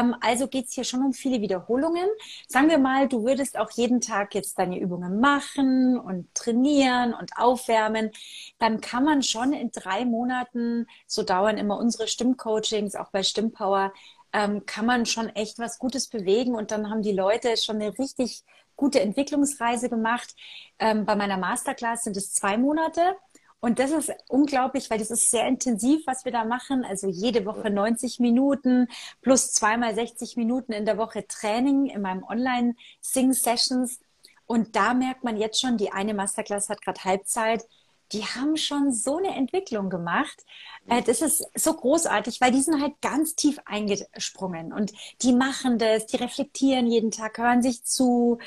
[0.00, 2.06] ähm, also geht's hier schon um viele Wiederholungen.
[2.48, 7.32] Sagen wir mal, du würdest auch jeden Tag jetzt deine Übungen machen und trainieren und
[7.36, 8.10] aufwärmen.
[8.58, 13.92] Dann kann man schon in drei Monaten, so dauern immer unsere Stimmcoachings, auch bei Stimmpower,
[14.32, 16.54] ähm, kann man schon echt was Gutes bewegen.
[16.54, 18.44] Und dann haben die Leute schon eine richtig
[18.76, 20.34] gute Entwicklungsreise gemacht.
[20.78, 23.16] Ähm, bei meiner Masterclass sind es zwei Monate.
[23.60, 26.84] Und das ist unglaublich, weil das ist sehr intensiv, was wir da machen.
[26.84, 28.86] Also jede Woche 90 Minuten
[29.20, 33.98] plus zweimal 60 Minuten in der Woche Training in meinem Online-Sing-Sessions.
[34.46, 37.64] Und da merkt man jetzt schon, die eine Masterclass hat gerade Halbzeit
[38.12, 40.44] die haben schon so eine Entwicklung gemacht.
[40.88, 44.92] Äh, das ist so großartig, weil die sind halt ganz tief eingesprungen und
[45.22, 48.38] die machen das, die reflektieren jeden Tag, hören sich zu.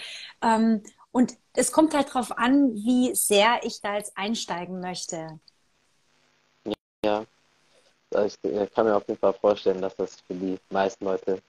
[0.41, 5.39] Ähm, und es kommt halt darauf an, wie sehr ich da jetzt einsteigen möchte.
[7.03, 7.25] Ja,
[8.25, 8.35] ich
[8.73, 11.41] kann mir auf jeden Fall vorstellen, dass das für die meisten Leute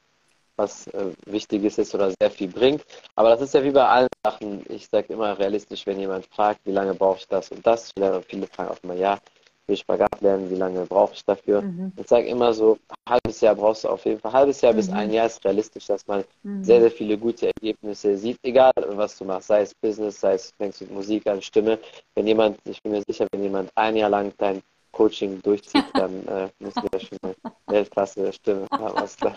[0.56, 2.84] was äh, Wichtiges ist oder sehr viel bringt.
[3.16, 4.64] Aber das ist ja wie bei allen Sachen.
[4.68, 7.92] Ich sage immer realistisch, wenn jemand fragt, wie lange brauche ich das und das.
[8.28, 9.18] Viele fragen auch immer, ja,
[9.66, 11.62] will Spagat lernen, wie lange brauche ich dafür?
[11.62, 11.92] Mhm.
[11.96, 14.30] Ich sage immer so, ein halbes Jahr brauchst du auf jeden Fall.
[14.30, 14.76] Ein halbes Jahr mhm.
[14.76, 16.64] bis ein Jahr ist realistisch, dass man mhm.
[16.64, 20.52] sehr, sehr viele gute Ergebnisse sieht, egal was du machst, sei es Business, sei es
[20.58, 21.78] fängst mit Musik an, Stimme.
[22.14, 24.62] Wenn jemand, ich bin mir sicher, wenn jemand ein Jahr lang dein
[24.92, 27.34] Coaching durchzieht, dann äh, müssen wir schon eine
[27.66, 28.96] Weltklasse Stimme haben.
[28.96, 29.32] Also,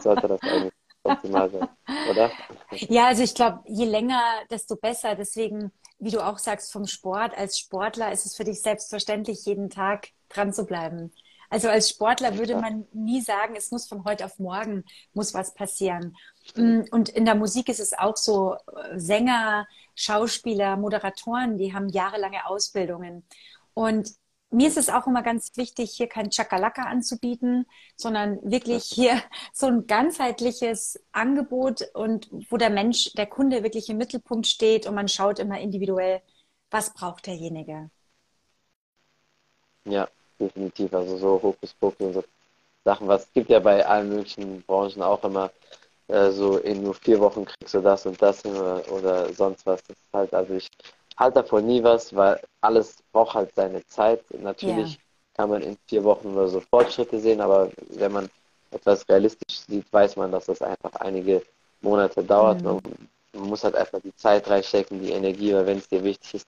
[0.00, 0.72] sollte das eigentlich
[1.04, 1.68] optimal sein,
[2.10, 2.30] oder?
[2.70, 5.14] Ja, also ich glaube, je länger, desto besser.
[5.14, 9.70] Deswegen, wie du auch sagst, vom Sport, als Sportler ist es für dich selbstverständlich, jeden
[9.70, 11.12] Tag dran zu bleiben.
[11.48, 15.54] Also als Sportler würde man nie sagen, es muss von heute auf morgen muss was
[15.54, 16.16] passieren.
[16.56, 18.56] Mm, und in der Musik ist es auch so,
[18.96, 23.24] Sänger, Schauspieler, Moderatoren, die haben jahrelange Ausbildungen.
[23.74, 24.10] Und
[24.56, 29.20] mir ist es auch immer ganz wichtig, hier kein Chakalaka anzubieten, sondern wirklich hier
[29.52, 34.94] so ein ganzheitliches Angebot und wo der Mensch, der Kunde wirklich im Mittelpunkt steht und
[34.94, 36.22] man schaut immer individuell,
[36.70, 37.90] was braucht derjenige.
[39.84, 40.08] Ja,
[40.40, 40.94] definitiv.
[40.94, 42.24] Also so Hokuspokus und so
[42.82, 45.50] Sachen, was gibt ja bei allen möglichen Branchen auch immer
[46.08, 49.82] äh, so in nur vier Wochen kriegst du das und das oder, oder sonst was.
[49.82, 50.68] Das ist halt, also ich
[51.16, 54.22] halte davon nie was, weil alles braucht halt seine Zeit.
[54.38, 54.98] Natürlich ja.
[55.34, 58.30] kann man in vier Wochen nur so Fortschritte sehen, aber wenn man
[58.70, 61.42] etwas realistisch sieht, weiß man, dass das einfach einige
[61.80, 62.60] Monate dauert.
[62.60, 62.64] Mhm.
[62.64, 62.82] Man,
[63.32, 66.46] man muss halt einfach die Zeit reinstecken, die Energie, weil wenn es dir wichtig ist,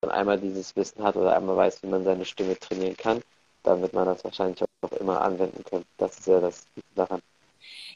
[0.00, 3.22] dann einmal dieses Wissen hat oder einmal weiß, wie man seine Stimme trainieren kann,
[3.64, 5.84] dann wird man das wahrscheinlich auch immer anwenden können.
[5.96, 7.20] Das ist ja das Gute daran.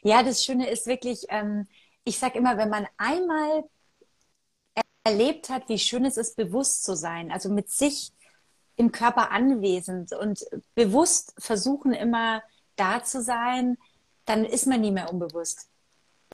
[0.01, 1.67] Ja, das Schöne ist wirklich, ähm,
[2.03, 3.63] ich sage immer, wenn man einmal
[5.03, 8.11] erlebt hat, wie schön es ist, bewusst zu sein, also mit sich
[8.75, 12.41] im Körper anwesend und bewusst versuchen immer
[12.75, 13.77] da zu sein,
[14.25, 15.67] dann ist man nie mehr unbewusst.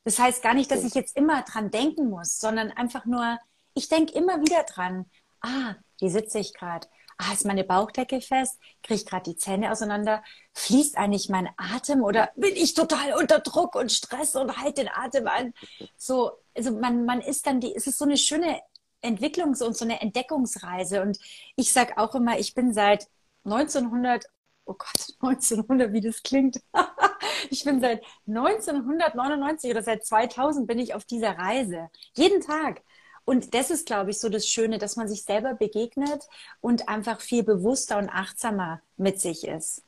[0.05, 3.37] Das heißt gar nicht, dass ich jetzt immer dran denken muss, sondern einfach nur,
[3.73, 5.05] ich denke immer wieder dran.
[5.41, 6.87] Ah, hier sitze ich gerade
[7.19, 8.59] ah, ist meine Bauchdecke fest?
[8.81, 10.23] Kriege ich gerade die Zähne auseinander?
[10.53, 14.89] Fließt eigentlich mein Atem oder bin ich total unter Druck und Stress und halte den
[14.91, 15.53] Atem an?
[15.97, 18.59] So, also man, man ist dann die, es ist so eine schöne
[19.01, 21.01] Entwicklungs- und so eine Entdeckungsreise.
[21.01, 21.17] Und
[21.55, 23.07] ich sage auch immer, ich bin seit
[23.45, 24.25] 1900,
[24.65, 26.61] oh Gott, 1900, wie das klingt.
[27.49, 31.89] ich bin seit 1999 oder seit 2000 bin ich auf dieser Reise.
[32.15, 32.81] Jeden Tag.
[33.23, 36.27] Und das ist, glaube ich, so das Schöne, dass man sich selber begegnet
[36.59, 39.83] und einfach viel bewusster und achtsamer mit sich ist.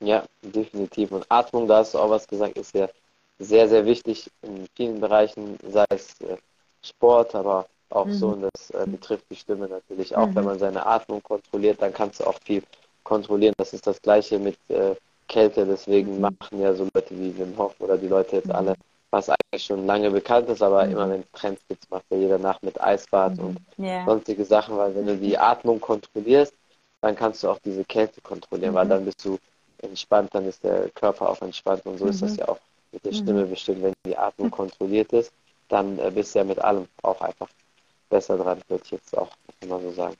[0.00, 1.12] Ja, definitiv.
[1.12, 2.88] Und Atmung, da hast du auch was gesagt, ist ja
[3.38, 6.36] sehr, sehr wichtig in vielen Bereichen, sei es äh,
[6.82, 8.12] Sport, aber auch mhm.
[8.14, 10.26] so, und das äh, betrifft die Stimme natürlich auch.
[10.28, 10.34] Mhm.
[10.36, 12.62] Wenn man seine Atmung kontrolliert, dann kannst du auch viel
[13.04, 13.54] kontrollieren.
[13.56, 14.94] Das ist das Gleiche mit äh,
[15.28, 16.20] Kälte, deswegen mhm.
[16.22, 18.54] machen ja so Leute wie Wim Hof oder die Leute jetzt mhm.
[18.54, 18.74] alle
[19.10, 20.92] was eigentlich schon lange bekannt ist, aber mhm.
[20.92, 23.44] immer wenn Trends gibt, macht ja jeder nach mit Eisbad mhm.
[23.44, 24.04] und yeah.
[24.04, 26.54] sonstige Sachen, weil wenn du die Atmung kontrollierst,
[27.00, 28.76] dann kannst du auch diese Kälte kontrollieren, mhm.
[28.76, 29.38] weil dann bist du
[29.78, 32.38] entspannt, dann ist der Körper auch entspannt und so ist das mhm.
[32.38, 32.58] ja auch
[32.92, 33.50] mit der Stimme mhm.
[33.50, 35.32] bestimmt, wenn die Atmung kontrolliert ist,
[35.68, 37.48] dann äh, bist du ja mit allem auch einfach
[38.08, 40.16] besser dran, würde ich jetzt auch immer so sagen.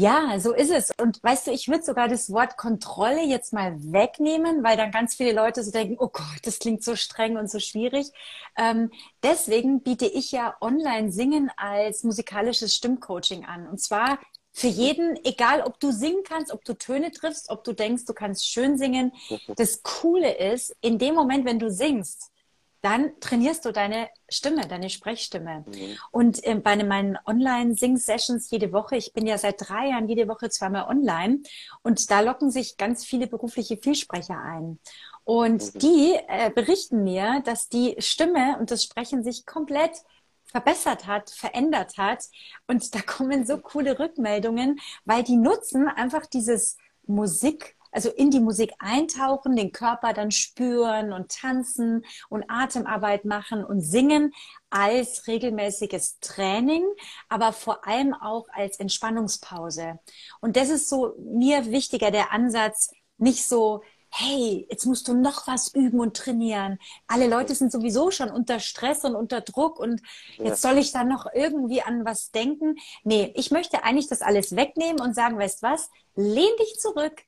[0.00, 0.90] Ja, so ist es.
[1.00, 5.16] Und weißt du, ich würde sogar das Wort Kontrolle jetzt mal wegnehmen, weil dann ganz
[5.16, 8.12] viele Leute so denken, oh Gott, das klingt so streng und so schwierig.
[8.56, 8.92] Ähm,
[9.24, 13.66] deswegen biete ich ja Online-Singen als musikalisches Stimmcoaching an.
[13.66, 14.20] Und zwar
[14.58, 18.12] für jeden, egal ob du singen kannst, ob du Töne triffst, ob du denkst, du
[18.12, 19.12] kannst schön singen.
[19.54, 22.32] Das Coole ist, in dem Moment, wenn du singst,
[22.80, 25.64] dann trainierst du deine Stimme, deine Sprechstimme.
[25.64, 25.96] Mhm.
[26.10, 30.50] Und äh, bei meinen Online-Sing-Sessions jede Woche, ich bin ja seit drei Jahren jede Woche
[30.50, 31.38] zweimal online
[31.82, 34.80] und da locken sich ganz viele berufliche Vielsprecher ein.
[35.22, 35.78] Und mhm.
[35.78, 40.02] die äh, berichten mir, dass die Stimme und das Sprechen sich komplett
[40.50, 42.24] verbessert hat, verändert hat.
[42.66, 48.40] Und da kommen so coole Rückmeldungen, weil die nutzen einfach dieses Musik also in die
[48.40, 54.32] Musik eintauchen, den Körper dann spüren und tanzen und Atemarbeit machen und singen
[54.70, 56.84] als regelmäßiges Training,
[57.28, 59.98] aber vor allem auch als Entspannungspause.
[60.40, 65.46] Und das ist so mir wichtiger, der Ansatz, nicht so, hey, jetzt musst du noch
[65.46, 66.78] was üben und trainieren.
[67.06, 70.00] Alle Leute sind sowieso schon unter Stress und unter Druck und
[70.38, 72.76] jetzt soll ich da noch irgendwie an was denken.
[73.04, 77.22] Nee, ich möchte eigentlich das alles wegnehmen und sagen, weißt was, lehn dich zurück,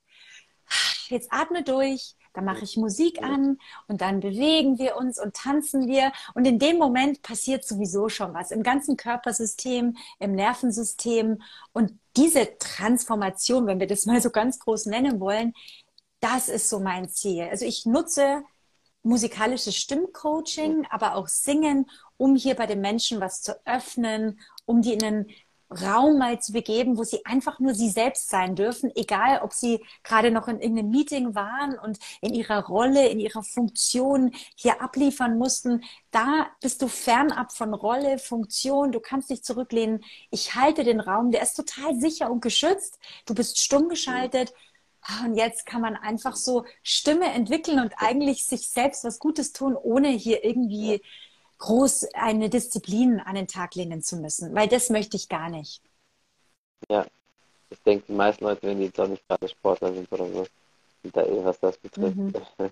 [1.09, 5.87] jetzt atme durch, dann mache ich Musik an und dann bewegen wir uns und tanzen
[5.87, 6.11] wir.
[6.33, 11.41] Und in dem Moment passiert sowieso schon was im ganzen Körpersystem, im Nervensystem.
[11.73, 15.53] Und diese Transformation, wenn wir das mal so ganz groß nennen wollen,
[16.21, 17.43] das ist so mein Ziel.
[17.49, 18.43] Also ich nutze
[19.03, 24.93] musikalisches Stimmcoaching, aber auch Singen, um hier bei den Menschen was zu öffnen, um die
[24.93, 25.25] in einen
[25.71, 29.83] Raum mal zu begeben, wo sie einfach nur sie selbst sein dürfen, egal ob sie
[30.03, 35.37] gerade noch in irgendeinem Meeting waren und in ihrer Rolle, in ihrer Funktion hier abliefern
[35.37, 35.83] mussten.
[36.11, 40.03] Da bist du fernab von Rolle, Funktion, du kannst dich zurücklehnen.
[40.29, 42.99] Ich halte den Raum, der ist total sicher und geschützt.
[43.25, 44.53] Du bist stumm geschaltet.
[44.53, 44.70] Ah,
[45.25, 49.75] und jetzt kann man einfach so Stimme entwickeln und eigentlich sich selbst was Gutes tun,
[49.75, 51.01] ohne hier irgendwie
[51.57, 55.81] groß eine Disziplin an den Tag lehnen zu müssen, weil das möchte ich gar nicht.
[56.89, 57.05] Ja,
[57.69, 60.47] ich denke, die meisten Leute, wenn die jetzt auch nicht gerade Sportler sind oder so,
[61.03, 62.17] sind da eh, was das betrifft.
[62.17, 62.33] Mhm.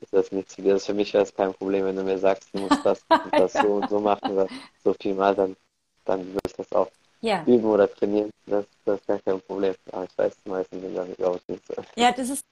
[0.00, 0.74] ist das nicht zu dir.
[0.74, 3.32] Also für mich wäre es kein Problem, wenn du mir sagst, du musst das und
[3.32, 4.48] das so und so machen oder
[4.82, 5.56] so viel mal, dann,
[6.04, 6.88] dann würde ich das auch
[7.20, 7.42] ja.
[7.44, 8.30] üben oder trainieren.
[8.46, 9.74] Das, das ist gar kein Problem.
[9.92, 11.74] Aber ich weiß, die meisten sind damit, glaube ich, nicht so.
[11.96, 12.44] Ja, das ist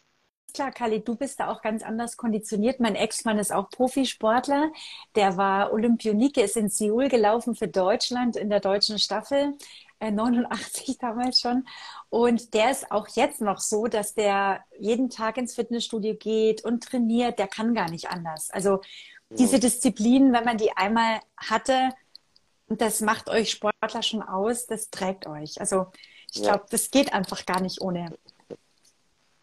[0.55, 2.81] klar, Kali, du bist da auch ganz anders konditioniert.
[2.81, 4.71] Mein Ex-Mann ist auch Profisportler.
[5.15, 9.55] Der war Olympionike, ist in Seoul gelaufen für Deutschland in der deutschen Staffel.
[10.01, 11.67] 89 äh, damals schon.
[12.09, 16.85] Und der ist auch jetzt noch so, dass der jeden Tag ins Fitnessstudio geht und
[16.85, 17.39] trainiert.
[17.39, 18.51] Der kann gar nicht anders.
[18.51, 18.81] Also
[19.31, 21.91] diese Disziplin, wenn man die einmal hatte,
[22.69, 25.61] das macht euch Sportler schon aus, das trägt euch.
[25.61, 25.87] Also
[26.33, 28.13] ich glaube, das geht einfach gar nicht ohne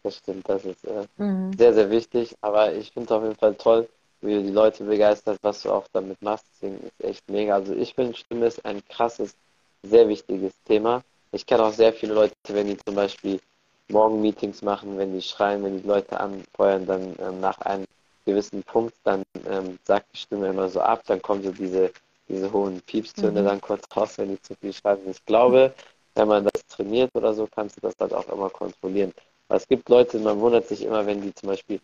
[0.06, 0.48] das stimmt.
[0.48, 1.52] Das ist äh, mhm.
[1.58, 2.36] sehr, sehr wichtig.
[2.40, 3.88] Aber ich finde es auf jeden Fall toll,
[4.20, 6.46] wie du die Leute begeistert, was du auch damit machst.
[6.54, 7.56] Deswegen ist echt mega.
[7.56, 9.34] Also ich finde, Stimme ist ein krasses,
[9.82, 11.02] sehr wichtiges Thema.
[11.32, 13.40] Ich kenne auch sehr viele Leute, wenn die zum Beispiel
[13.88, 17.84] morgen Meetings machen, wenn die schreien, wenn die Leute anfeuern, dann ähm, nach einem
[18.24, 21.92] gewissen Punkt, dann ähm, sagt die Stimme immer so ab, dann kommen so diese,
[22.28, 23.46] diese hohen Piepstöne mhm.
[23.46, 25.02] dann kurz raus, wenn die zu viel schreiben.
[25.10, 25.72] Ich glaube,
[26.14, 29.12] wenn man das trainiert oder so, kannst du das halt auch immer kontrollieren.
[29.48, 31.80] Weil es gibt Leute, man wundert sich immer, wenn die zum Beispiel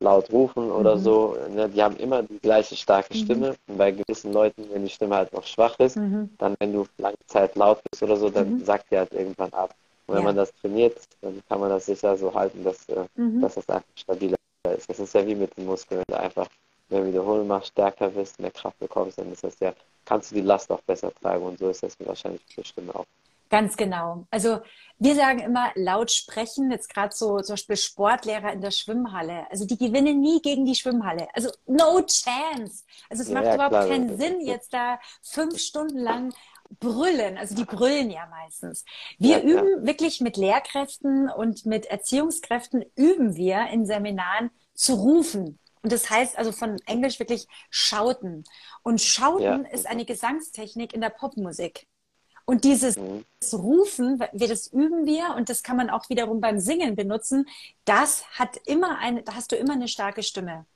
[0.00, 1.00] laut rufen oder mhm.
[1.00, 3.18] so, ne, die haben immer die gleiche starke mhm.
[3.18, 3.56] Stimme.
[3.66, 6.30] Und bei gewissen Leuten, wenn die Stimme halt noch schwach ist, mhm.
[6.38, 8.64] dann wenn du lange Zeit laut bist oder so, dann mhm.
[8.64, 9.74] sagt die halt irgendwann ab.
[10.06, 10.28] Und wenn ja.
[10.28, 13.40] man das trainiert, dann kann man das sicher so halten, dass, äh, mhm.
[13.40, 14.36] dass das einfach stabiler
[14.76, 14.88] ist.
[14.90, 16.48] Das ist ja wie mit den Muskeln, einfach
[16.88, 19.72] mehr Wiederholen machst, stärker wirst, mehr Kraft bekommst, dann ist das ja,
[20.04, 23.06] kannst du die Last auch besser tragen und so ist das wahrscheinlich für Stimme auch.
[23.48, 24.26] Ganz genau.
[24.30, 24.60] Also
[24.98, 29.46] wir sagen immer laut sprechen, jetzt gerade so zum Beispiel Sportlehrer in der Schwimmhalle.
[29.50, 31.28] Also die gewinnen nie gegen die Schwimmhalle.
[31.32, 32.84] Also no chance.
[33.08, 33.88] Also es ja, macht überhaupt klar.
[33.88, 36.34] keinen Sinn, jetzt da fünf Stunden lang
[36.80, 37.38] brüllen.
[37.38, 38.84] Also die brüllen ja meistens.
[39.18, 39.86] Wir ja, üben ja.
[39.86, 45.60] wirklich mit Lehrkräften und mit Erziehungskräften üben wir in Seminaren zu rufen.
[45.86, 48.42] Und das heißt also von Englisch wirklich schauten.
[48.82, 51.86] Und schauten ist eine Gesangstechnik in der Popmusik.
[52.44, 53.24] Und dieses mhm.
[53.52, 57.46] Rufen, wir das üben wir und das kann man auch wiederum beim Singen benutzen.
[57.84, 60.66] Das hat immer eine, da hast du immer eine starke Stimme.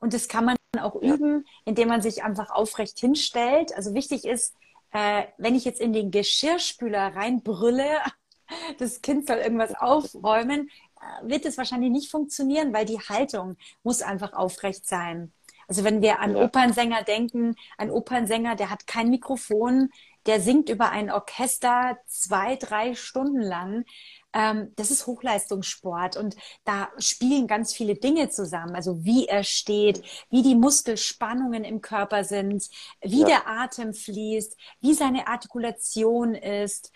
[0.00, 3.76] Und das kann man auch üben, indem man sich einfach aufrecht hinstellt.
[3.76, 4.54] Also wichtig ist,
[4.92, 7.98] äh, wenn ich jetzt in den Geschirrspüler reinbrülle,
[8.78, 10.70] das Kind soll irgendwas aufräumen,
[11.22, 15.32] wird es wahrscheinlich nicht funktionieren, weil die Haltung muss einfach aufrecht sein.
[15.68, 16.44] Also wenn wir an ja.
[16.44, 19.90] Opernsänger denken, ein Opernsänger, der hat kein Mikrofon,
[20.26, 23.84] der singt über ein Orchester zwei, drei Stunden lang.
[24.32, 28.74] Ähm, das ist Hochleistungssport und da spielen ganz viele Dinge zusammen.
[28.74, 32.68] Also wie er steht, wie die Muskelspannungen im Körper sind,
[33.02, 33.26] wie ja.
[33.26, 36.92] der Atem fließt, wie seine Artikulation ist.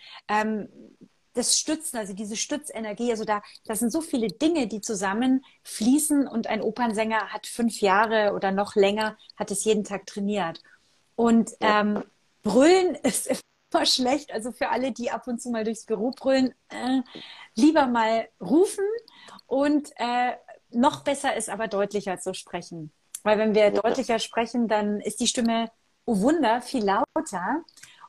[1.33, 6.27] Das Stützen, also diese Stützenergie, also da, das sind so viele Dinge, die zusammen fließen
[6.27, 10.61] und ein Opernsänger hat fünf Jahre oder noch länger, hat es jeden Tag trainiert.
[11.15, 12.03] Und ähm,
[12.43, 13.31] Brüllen ist
[13.71, 14.31] immer schlecht.
[14.31, 17.01] Also für alle, die ab und zu mal durchs Büro brüllen, äh,
[17.55, 18.85] lieber mal rufen.
[19.47, 20.33] Und äh,
[20.71, 22.91] noch besser ist aber deutlicher zu sprechen.
[23.23, 25.71] Weil wenn wir deutlicher sprechen, dann ist die Stimme,
[26.05, 27.63] oh Wunder, viel lauter.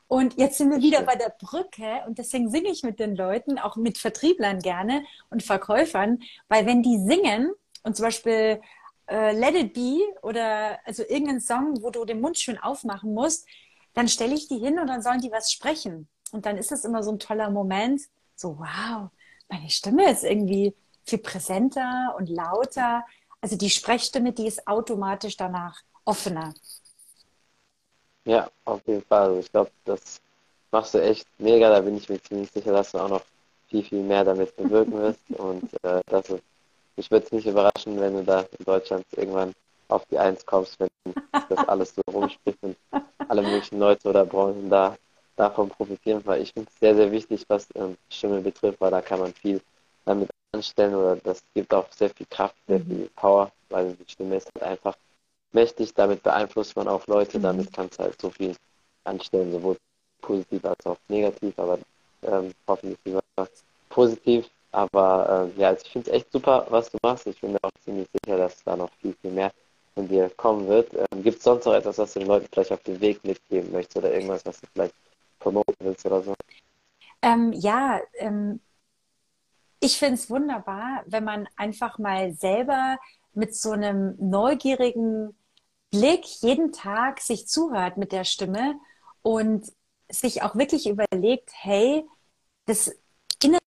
[0.07, 3.57] Und jetzt sind wir wieder bei der Brücke und deswegen singe ich mit den Leuten,
[3.57, 7.51] auch mit Vertrieblern gerne und Verkäufern, weil wenn die singen
[7.83, 8.61] und zum Beispiel
[9.07, 13.47] äh, Let It Be oder also irgendeinen Song, wo du den Mund schön aufmachen musst,
[13.93, 16.07] dann stelle ich die hin und dann sollen die was sprechen.
[16.31, 18.01] Und dann ist das immer so ein toller Moment,
[18.35, 19.09] so wow,
[19.49, 23.05] meine Stimme ist irgendwie viel präsenter und lauter.
[23.41, 26.53] Also die Sprechstimme, die ist automatisch danach offener.
[28.25, 29.29] Ja, auf jeden Fall.
[29.29, 30.21] Also ich glaube, das
[30.71, 31.69] machst du echt mega.
[31.69, 33.23] Da bin ich mir ziemlich sicher, dass du auch noch
[33.69, 35.21] viel, viel mehr damit bewirken wirst.
[35.37, 36.43] Und äh, das ist,
[36.95, 39.53] mich würde es nicht überraschen, wenn du da in Deutschland irgendwann
[39.87, 40.89] auf die Eins kommst, wenn
[41.49, 42.75] das alles so rumspricht und
[43.27, 44.97] alle möglichen Leute oder Branchen da
[45.35, 49.01] davon profitieren, weil ich finde es sehr, sehr wichtig, was ähm, Stimme betrifft, weil da
[49.01, 49.61] kann man viel
[50.05, 52.85] damit anstellen oder das gibt auch sehr viel Kraft, sehr mhm.
[52.85, 54.95] viel Power, weil die Stimme ist halt einfach
[55.55, 57.43] mächtig, damit beeinflusst man auch Leute, mhm.
[57.43, 58.55] damit kannst halt so viel
[59.03, 59.77] anstellen, sowohl
[60.21, 61.79] positiv als auch negativ, aber
[62.21, 63.21] ähm, hoffentlich immer
[63.89, 64.47] positiv.
[64.71, 67.25] Aber ähm, ja, also ich finde es echt super, was du machst.
[67.27, 69.51] Ich bin mir auch ziemlich sicher, dass da noch viel, viel mehr
[69.93, 70.93] von dir kommen wird.
[70.93, 73.71] Ähm, Gibt es sonst noch etwas, was du den Leuten vielleicht auf den Weg mitgeben
[73.71, 74.93] möchtest oder irgendwas, was du vielleicht
[75.39, 76.33] promoten willst oder so?
[77.21, 78.59] Ähm, ja, ähm,
[79.79, 82.97] ich finde es wunderbar, wenn man einfach mal selber
[83.33, 85.35] mit so einem neugierigen
[85.95, 88.75] Blick jeden Tag sich zuhört mit der Stimme
[89.21, 89.71] und
[90.09, 92.05] sich auch wirklich überlegt, hey,
[92.65, 92.91] das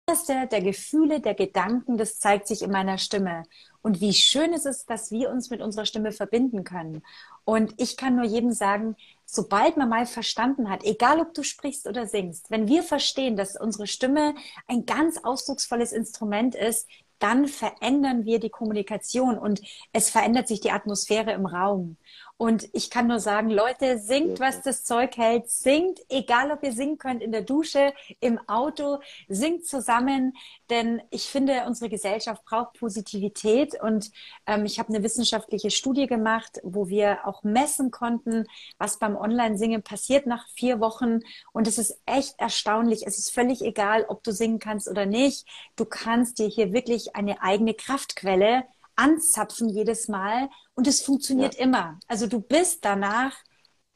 [0.08, 3.44] Innerste der Gefühle, der Gedanken, das zeigt sich in meiner Stimme.
[3.82, 7.04] Und wie schön ist es, dass wir uns mit unserer Stimme verbinden können.
[7.44, 11.88] Und ich kann nur jedem sagen, sobald man mal verstanden hat, egal ob du sprichst
[11.88, 14.36] oder singst, wenn wir verstehen, dass unsere Stimme
[14.68, 16.88] ein ganz ausdrucksvolles Instrument ist,
[17.20, 19.62] dann verändern wir die Kommunikation und
[19.94, 21.98] es verändert sich die Atmosphäre im Raum.
[22.38, 25.50] Und ich kann nur sagen, Leute, singt, was das Zeug hält.
[25.50, 30.34] Singt, egal ob ihr singen könnt in der Dusche, im Auto, singt zusammen.
[30.70, 33.82] Denn ich finde, unsere Gesellschaft braucht Positivität.
[33.82, 34.12] Und
[34.48, 38.46] ähm, ich habe eine wissenschaftliche Studie gemacht, wo wir auch messen konnten,
[38.78, 41.22] was beim Online-Singen passiert nach vier Wochen.
[41.54, 43.08] Und es ist echt erstaunlich.
[43.08, 45.48] Es ist völlig egal, ob du singen kannst oder nicht.
[45.78, 51.62] Du kannst dir hier wirklich eine eigene Kraftquelle anzapfen jedes Mal und es funktioniert ja.
[51.62, 52.00] immer.
[52.08, 53.36] Also du bist danach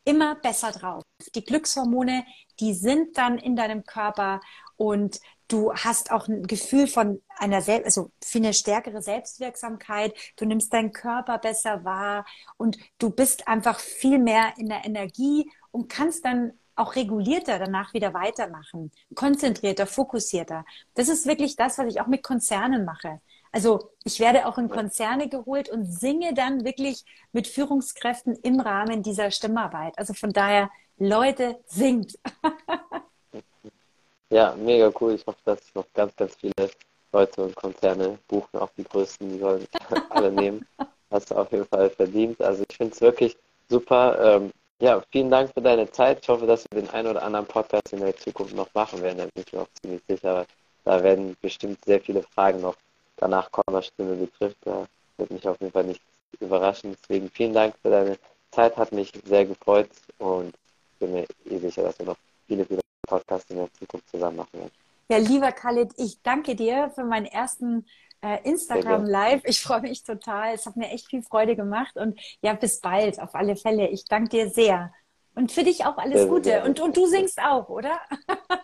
[0.04, 1.04] immer besser drauf.
[1.36, 2.26] Die Glückshormone,
[2.60, 4.42] die sind dann in deinem Körper
[4.76, 10.14] und du hast auch ein Gefühl von einer Sel also für eine stärkere Selbstwirksamkeit.
[10.38, 12.26] Du nimmst deinen Körper besser wahr
[12.58, 17.94] und du bist einfach viel mehr in der Energie und kannst dann auch regulierter danach
[17.94, 20.66] wieder weitermachen, konzentrierter, fokussierter.
[20.94, 23.20] Das ist wirklich das, was ich auch mit Konzernen mache.
[23.52, 29.02] Also ich werde auch in Konzerne geholt und singe dann wirklich mit Führungskräften im Rahmen
[29.02, 29.98] dieser Stimmarbeit.
[29.98, 32.20] Also von daher, Leute, singt.
[34.30, 35.14] ja, mega cool.
[35.14, 36.70] Ich hoffe, dass noch ganz, ganz viele
[37.12, 39.68] Leute und Konzerne buchen, auch die größten, die sollen
[40.10, 40.66] alle nehmen.
[41.10, 42.40] Hast du auf jeden Fall verdient.
[42.42, 43.36] Also ich finde es wirklich
[43.68, 44.36] super.
[44.36, 46.20] Ähm, ja, vielen Dank für deine Zeit.
[46.22, 49.18] Ich hoffe, dass wir den einen oder anderen Podcast in der Zukunft noch machen werden.
[49.18, 50.46] Da bin ich mir auch ziemlich sicher.
[50.86, 52.76] Da werden bestimmt sehr viele Fragen noch
[53.20, 54.58] danach Connors Stimme betrifft.
[54.62, 54.86] Da
[55.18, 56.02] wird mich auf jeden Fall nicht
[56.40, 56.96] überraschen.
[57.00, 58.18] Deswegen vielen Dank für deine
[58.52, 60.54] Zeit, hat mich sehr gefreut und
[61.00, 64.54] bin mir eh sicher, dass wir noch viele, viele Podcasts in der Zukunft zusammen machen
[64.54, 64.72] werden.
[65.12, 67.86] Ja, lieber Khalid, ich danke dir für meinen ersten
[68.22, 69.42] äh, Instagram Live.
[69.46, 70.54] Ich freue mich total.
[70.54, 73.88] Es hat mir echt viel Freude gemacht und ja, bis bald auf alle Fälle.
[73.88, 74.94] Ich danke dir sehr.
[75.36, 76.64] Und für dich auch alles Gute.
[76.64, 78.00] Und, und du singst auch, oder?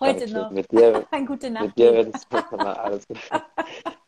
[0.00, 0.50] Heute noch.
[0.50, 1.66] Mit dir, Eine gute Nacht.
[1.66, 3.18] Mit dir werde ich mal alles gut.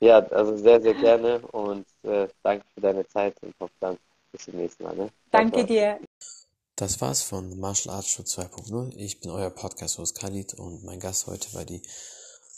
[0.00, 3.98] ja, also sehr, sehr gerne und äh, danke für deine Zeit und hoffe dann
[4.32, 4.96] bis zum nächsten Mal.
[4.96, 5.08] Ne?
[5.30, 5.98] Danke dir.
[6.76, 8.96] Das war's von Martial Arts Show 2.0.
[8.96, 11.82] Ich bin euer Podcast-Host Khalid und mein Gast heute war die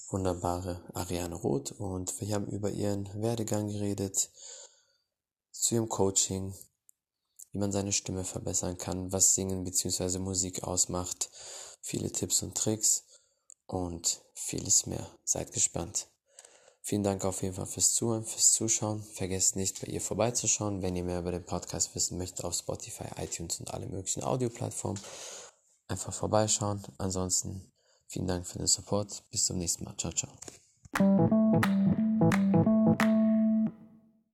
[0.09, 4.31] wunderbare Ariane Roth und wir haben über ihren Werdegang geredet,
[5.51, 6.55] zu ihrem Coaching,
[7.53, 10.19] wie man seine Stimme verbessern kann, was Singen bzw.
[10.19, 11.29] Musik ausmacht,
[11.87, 13.05] viele Tipps und Tricks
[13.67, 15.07] und vieles mehr.
[15.25, 16.09] Seid gespannt.
[16.83, 19.03] Vielen Dank auf jeden Fall fürs Zuhören, fürs Zuschauen.
[19.03, 23.05] Vergesst nicht, bei ihr vorbeizuschauen, wenn ihr mehr über den Podcast wissen möchtet, auf Spotify,
[23.23, 25.01] iTunes und alle möglichen Audioplattformen.
[25.89, 26.83] Einfach vorbeischauen.
[26.99, 27.73] Ansonsten
[28.09, 29.23] vielen Dank für den Support.
[29.31, 29.97] Bis zum nächsten Mal.
[29.97, 30.33] Ciao, ciao.